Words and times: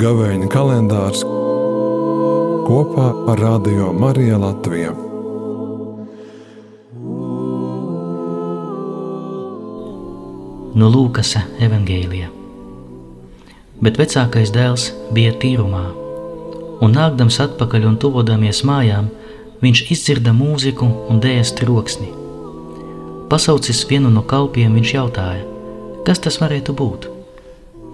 Gavēņa 0.00 0.46
kalendārs 0.48 1.24
kopā 2.64 3.08
ar 3.28 3.40
Radio 3.42 3.90
Mariju 3.92 4.38
Latviju. 4.40 4.92
No 10.80 10.88
Lūkas 10.94 11.34
evangēlija. 11.60 12.30
Bet 13.84 14.00
vecākais 14.00 14.54
dēls 14.54 14.86
bija 15.12 15.34
tīrumā, 15.42 15.82
un 16.80 16.96
nākdams 16.96 17.40
atpakaļ 17.44 17.90
un 17.90 18.00
tuvodamies 18.00 18.64
mājām, 18.64 19.12
viņš 19.60 19.84
izdzirda 19.92 20.32
mūziku 20.32 20.88
un 21.10 21.20
dējas 21.20 21.52
troksni. 21.60 22.19
Pasaucis 23.30 23.84
vienu 23.86 24.10
no 24.10 24.24
kalpiem, 24.26 24.72
viņš 24.74 24.94
jautāja, 24.96 25.44
kas 26.06 26.18
tas 26.18 26.40
varētu 26.42 26.74
būt? 26.74 27.06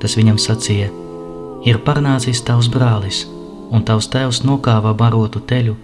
Tas 0.01 0.17
viņam 0.17 0.41
sacīja– 0.41 0.89
ir 1.67 1.81
parnācis 1.83 2.41
tavs 2.47 2.69
brālis, 2.71 3.25
un 3.75 3.83
tavs 3.87 4.07
tēvs 4.13 4.45
nokāva 4.47 4.95
barotu 4.95 5.43
teļu, 5.51 5.75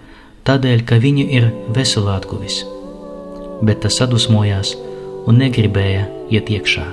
tādēļ, 0.47 0.83
ka 0.87 0.99
viņu 1.03 1.25
ir 1.37 1.49
veselātguvis. 1.75 2.63
Bet 3.63 3.83
tas 3.83 3.99
sadusmojās 3.99 4.73
un 5.27 5.39
negribēja 5.43 6.07
iet 6.31 6.51
iekšā. 6.51 6.87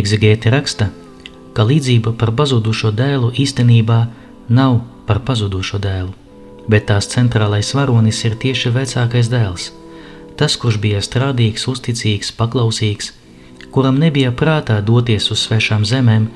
Exegēti 0.00 0.50
raksta, 0.54 0.86
ka 1.60 1.68
līdzība 1.68 2.16
par 2.16 2.32
pazudušo 2.32 2.94
dēlu 2.96 3.34
īstenībā 3.44 4.00
nav 4.48 4.80
par 5.04 5.20
pazudušo 5.28 5.78
dēlu 5.84 6.16
bet 6.70 6.86
tās 6.90 7.08
centrālais 7.10 7.72
varonis 7.74 8.22
ir 8.28 8.36
tieši 8.42 8.72
vecākais 8.74 9.30
dēls. 9.32 9.70
Tas, 10.38 10.56
kurš 10.60 10.78
bija 10.82 11.00
strādīgs, 11.04 11.66
uzticīgs, 11.68 12.32
paklausīgs, 12.38 13.12
kuram 13.74 13.98
nebija 14.00 14.32
prātā 14.32 14.78
doties 14.84 15.30
uz 15.34 15.44
svešām 15.46 15.84
zemēm, 15.88 16.28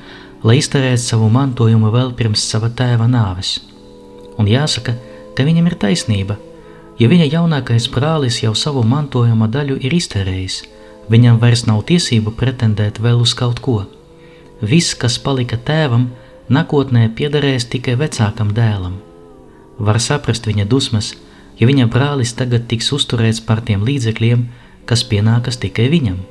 lai 0.45 0.59
izterētu 0.61 1.01
savu 1.01 1.29
mantojumu 1.33 1.91
vēl 1.93 2.13
pirms 2.19 2.43
sava 2.51 2.69
tēva 2.69 3.07
nāves. 3.09 3.57
Un 4.37 4.51
jāsaka, 4.51 4.93
te 5.35 5.47
viņam 5.47 5.71
ir 5.71 5.77
taisnība, 5.81 6.37
ja 6.99 7.09
viņa 7.11 7.31
jaunākais 7.31 7.89
brālis 7.91 8.41
jau 8.43 8.53
savu 8.55 8.83
mantojuma 8.83 9.49
daļu 9.51 9.79
ir 9.87 9.95
izterējis, 9.95 10.61
viņam 11.09 11.39
vairs 11.41 11.65
nav 11.69 11.85
tiesību 11.89 12.35
pretendēt 12.37 13.01
vēl 13.01 13.23
uz 13.23 13.33
kaut 13.33 13.63
ko. 13.63 13.83
Viss, 14.61 14.95
kas 14.95 15.17
palika 15.19 15.57
tēvam, 15.57 16.07
nākotnē 16.47 17.09
piederēs 17.15 17.67
tikai 17.67 17.97
vecākam 17.99 18.53
dēlam. 18.55 19.01
Var 19.79 19.99
saprast 19.99 20.47
viņa 20.47 20.63
dusmas, 20.71 21.11
ja 21.59 21.67
viņa 21.67 21.89
brālis 21.91 22.31
tagad 22.39 22.69
tiks 22.71 22.93
uzturēts 22.95 23.43
par 23.43 23.59
tiem 23.67 23.83
līdzekļiem, 23.83 24.47
kas 24.87 25.03
pienākas 25.03 25.59
tikai 25.59 25.89
viņam. 25.91 26.21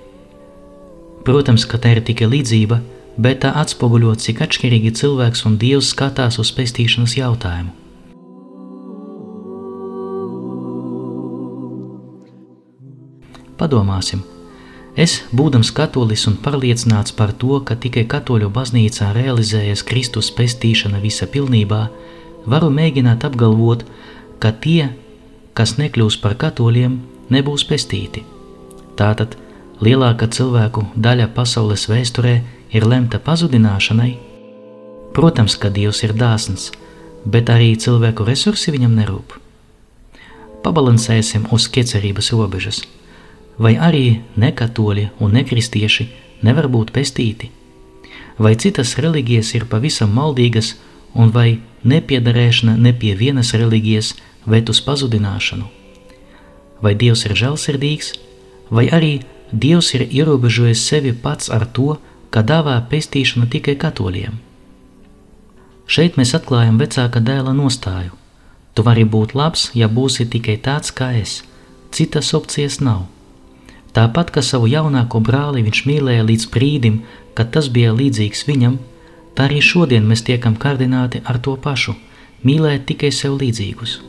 Protams, 1.24 1.64
ka 1.68 1.76
tā 1.80 1.96
ir 1.96 2.02
tikai 2.04 2.30
līdzība, 2.32 2.80
bet 3.20 3.42
tā 3.44 3.52
atspoguļo, 3.60 4.14
cik 4.16 4.40
atšķirīgi 4.44 4.94
cilvēks 4.96 5.44
un 5.48 5.58
dievs 5.60 5.92
skatās 5.92 6.40
uz 6.40 6.52
pestīšanas 6.56 7.16
jautājumu. 7.20 7.72
Padomāsim, 13.54 14.24
es, 14.96 15.22
būdams 15.34 15.72
katolis 15.74 16.26
un 16.30 16.36
pārliecināts 16.42 17.14
par 17.18 17.32
to, 17.32 17.60
ka 17.66 17.76
tikai 17.76 18.04
katoļu 18.10 18.50
baznīcā 18.54 19.12
realizējas 19.16 19.84
Kristus 19.86 20.30
pestīšana 20.34 21.00
visa 21.02 21.26
pilnībā, 21.30 21.88
varu 22.46 22.70
mēģināt 22.70 23.24
apgalvot, 23.26 23.84
ka 24.38 24.52
tie, 24.52 24.92
kas 25.54 25.76
nekļūs 25.80 26.20
par 26.22 26.36
katoļiem, 26.40 26.98
nebūs 27.34 27.66
pestīti. 27.68 28.24
Tātad 28.98 29.36
lielākā 29.82 30.28
cilvēku 30.30 30.86
daļa 30.94 31.30
pasaules 31.34 31.88
vēsturē 31.90 32.34
ir 32.74 32.86
lemta 32.86 33.18
pazudināšanai. 33.18 34.12
Protams, 35.14 35.56
ka 35.58 35.70
Dievs 35.70 36.02
ir 36.02 36.14
dāsns, 36.18 36.72
bet 37.24 37.50
arī 37.50 37.74
cilvēku 37.78 38.26
resursi 38.26 38.74
viņam 38.74 38.96
nerūp. 38.98 39.38
Pabalansēsim 40.64 41.46
uz 41.54 41.68
ķecerības 41.70 42.32
robežas, 42.34 42.82
vai 43.58 43.74
arī 43.76 44.20
nekatoļi 44.40 45.10
un 45.22 45.36
nekristieši 45.38 46.08
nevar 46.42 46.68
būt 46.68 46.92
pestīti, 46.94 47.50
vai 48.38 48.54
citas 48.56 48.96
reliģijas 48.98 49.54
ir 49.54 49.68
pavisam 49.70 50.12
maldīgas 50.14 50.74
un 51.14 51.30
vai 51.30 51.60
nepiederēšana 51.84 52.76
ne 52.76 52.92
pie 52.92 53.14
vienas 53.14 53.54
reliģijas 53.54 54.14
ved 54.46 54.68
uz 54.68 54.80
pazudināšanu. 54.84 55.68
Vai 56.82 56.94
Dievs 56.98 57.24
ir 57.24 57.36
žēlsirdīgs, 57.38 58.12
vai 58.70 58.88
arī 58.90 59.20
Dievs 59.52 59.92
ir 59.94 60.08
ierobežojis 60.10 60.82
sevi 60.82 61.12
pats 61.12 61.50
ar 61.50 61.66
to, 61.70 61.96
ka 62.34 62.42
dāvā 62.42 62.80
pestīšanu 62.90 63.46
tikai 63.52 63.76
katoļiem. 63.78 64.34
Šeit 65.86 66.16
mēs 66.18 66.34
atklājam 66.34 66.80
vecāka 66.80 67.20
dēla 67.22 67.52
nostāju. 67.54 68.16
Tu 68.74 68.82
vari 68.82 69.04
būt 69.06 69.36
labs, 69.38 69.68
ja 69.78 69.86
būsi 69.86 70.26
tikai 70.26 70.56
tāds 70.58 70.90
kā 70.90 71.12
es, 71.20 71.42
citas 71.94 72.32
opcijas 72.34 72.80
nav. 72.82 73.04
Tāpat 73.94 74.32
kā 74.34 74.42
savu 74.42 74.66
jaunāko 74.66 75.20
brāli 75.22 75.62
viņš 75.62 75.84
mīlēja 75.86 76.24
līdz 76.26 76.48
brīdim, 76.50 76.96
kad 77.38 77.52
tas 77.54 77.68
bija 77.70 77.92
līdzīgs 77.94 78.42
viņam, 78.48 78.80
tā 79.38 79.46
arī 79.46 79.60
šodien 79.62 80.08
mēs 80.08 80.26
tiekam 80.26 80.56
kārdināti 80.58 81.22
ar 81.24 81.38
to 81.38 81.54
pašu- 81.54 81.94
mīlēt 82.46 82.90
tikai 82.90 83.12
sev 83.12 83.38
līdzīgus. 83.38 84.00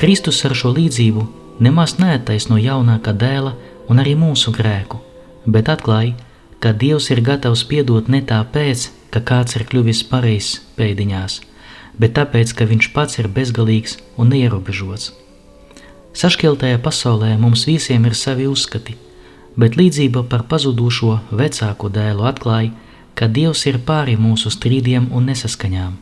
Kristus 0.00 0.44
ar 0.44 0.54
šo 0.56 0.70
līdzību 0.72 1.26
nemaz 1.60 1.98
neattaisno 2.00 2.56
jaunākā 2.56 3.12
dēla 3.12 3.52
un 3.88 3.98
arī 4.00 4.14
mūsu 4.16 4.52
grēku, 4.52 4.96
bet 5.46 5.68
atklāja, 5.72 6.16
ka 6.60 6.72
Dievs 6.76 7.08
ir 7.10 7.22
gatavs 7.24 7.64
piedot 7.64 8.08
ne 8.08 8.20
tāpēc, 8.20 8.90
ka 9.10 9.22
kāds 9.24 9.56
ir 9.56 9.64
kļuvis 9.68 10.02
pareizs 10.10 10.60
pēdiņās, 10.76 11.40
bet 12.00 12.14
tāpēc, 12.18 12.52
ka 12.56 12.68
viņš 12.68 12.90
pats 12.96 13.20
ir 13.22 13.28
bezgalīgs 13.32 13.96
un 14.20 14.32
neierobežots. 14.34 15.12
Sašķeltajā 16.20 16.80
pasaulē 16.84 17.36
mums 17.38 17.64
visiem 17.68 18.04
ir 18.08 18.16
savi 18.18 18.48
uzskati, 18.50 18.96
bet 19.56 19.76
līdzība 19.78 20.24
par 20.30 20.44
pazudušo 20.50 21.18
vecāko 21.30 21.90
dēlu 21.92 22.26
atklāja, 22.28 22.72
ka 23.14 23.28
Dievs 23.28 23.66
ir 23.66 23.80
pāri 23.86 24.16
mūsu 24.20 24.52
strīdiem 24.52 25.10
un 25.12 25.30
nesaskaņām, 25.30 25.98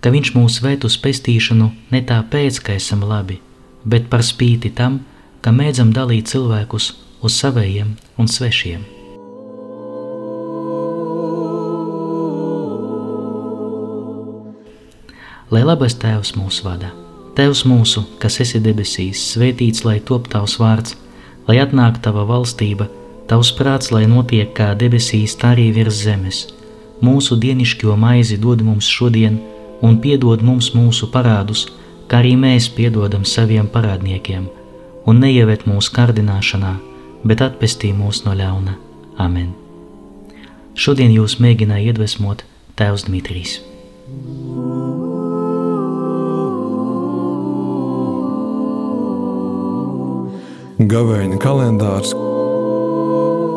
ka 0.00 0.10
Viņš 0.10 0.32
mūs 0.36 0.62
ved 0.64 0.84
uz 0.88 0.96
pestīšanu 0.96 1.70
ne 1.92 2.00
tāpēc, 2.00 2.60
ka 2.64 2.76
esam 2.76 3.04
labi, 3.04 3.40
bet 3.84 4.08
par 4.12 4.24
spīti 4.24 4.72
tam, 4.72 5.00
ka 5.40 5.52
mēdzam 5.52 5.92
dalīt 5.92 6.32
cilvēkus 6.32 6.92
uz 7.22 7.36
savējiem 7.42 7.94
un 8.18 8.28
svešiem. 8.28 8.88
lai 15.50 15.64
labais 15.66 15.96
Tēvs 15.98 16.34
mūs 16.38 16.62
vada. 16.62 16.92
Tēvs 17.34 17.64
mūsu, 17.66 18.04
kas 18.22 18.38
esi 18.42 18.60
debesīs, 18.62 19.22
svētīts 19.32 19.84
lai 19.86 19.98
top 20.06 20.28
tavs 20.30 20.56
vārds, 20.62 20.94
lai 21.48 21.58
atnāk 21.62 22.00
tava 22.04 22.24
valstība, 22.28 22.86
tavs 23.30 23.50
prāts, 23.58 23.90
lai 23.94 24.06
notiek 24.10 24.52
kā 24.54 24.72
debesīs, 24.78 25.36
tā 25.38 25.54
arī 25.54 25.70
virs 25.74 26.02
zemes. 26.04 26.44
Mūsu 27.02 27.38
dienišķo 27.42 27.96
maizi 27.96 28.38
dod 28.38 28.62
mums 28.66 28.86
šodien, 28.86 29.40
un 29.82 29.98
piedod 30.02 30.42
mums 30.44 30.72
mūsu 30.76 31.10
parādus, 31.10 31.66
kā 32.10 32.20
arī 32.22 32.36
mēs 32.38 32.68
piedodam 32.76 33.24
saviem 33.24 33.70
parādniekiem, 33.70 34.46
un 35.06 35.22
neieved 35.24 35.66
mūsu 35.70 35.94
kārdināšanā, 35.96 36.74
bet 37.24 37.42
atpestī 37.44 37.92
mūs 37.96 38.24
no 38.26 38.34
ļauna. 38.36 38.76
Amen. 39.20 39.52
Šodien 40.74 41.12
jūs 41.12 41.38
mēģināja 41.42 41.92
iedvesmot 41.92 42.44
Tēvs 42.78 43.06
Dmitrijs. 43.08 43.58
Gavēņa 50.80 51.38
kalendārs 51.42 52.14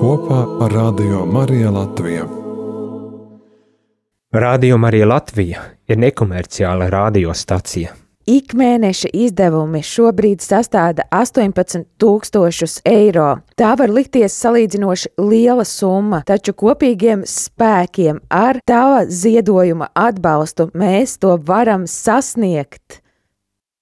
kopā 0.01 0.41
ar 0.65 0.73
Radio 0.75 1.23
Mariju 1.23 1.71
Latviju. 1.71 2.29
Radio 4.33 4.77
Marija 4.81 5.07
Latvija 5.07 5.63
ir 5.87 6.01
nekomerciāla 6.03 6.89
radiostacija 6.91 8.02
ikmēneša 8.29 9.11
izdevumi 9.13 9.83
šobrīd 9.85 10.43
sastāda 10.43 11.05
18,000 11.11 12.81
eiro. 12.89 13.27
Tā 13.59 13.73
var 13.79 13.93
likties 13.93 14.35
salīdzinoši 14.39 15.13
liela 15.21 15.65
summa, 15.67 16.23
taču 16.27 16.55
kopīgiem 16.57 17.27
spēkiem 17.27 18.23
ar 18.31 18.61
tava 18.67 19.05
ziedojuma 19.05 19.91
atbalstu 19.93 20.69
mēs 20.73 21.19
to 21.19 21.37
varam 21.47 21.87
sasniegt. 21.89 23.02